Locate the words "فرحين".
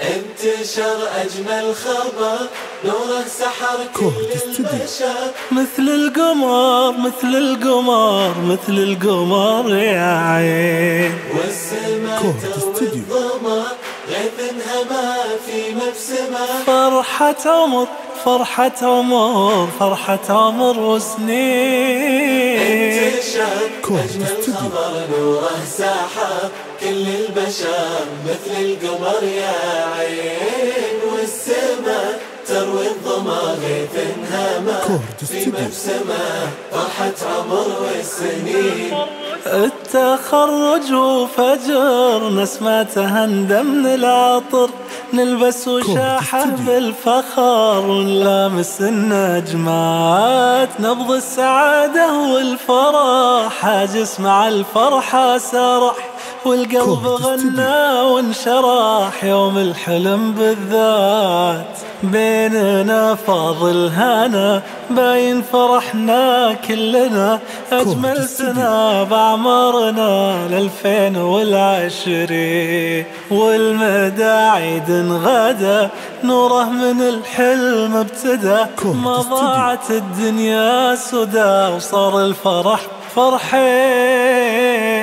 83.14-84.95